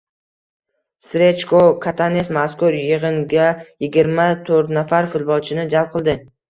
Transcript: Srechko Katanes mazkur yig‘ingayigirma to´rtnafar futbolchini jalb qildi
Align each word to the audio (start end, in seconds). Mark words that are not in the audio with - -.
Srechko 1.09 1.59
Katanes 1.85 2.31
mazkur 2.39 2.79
yig‘ingayigirma 2.81 4.29
to´rtnafar 4.51 5.15
futbolchini 5.17 5.73
jalb 5.79 5.97
qildi 5.97 6.23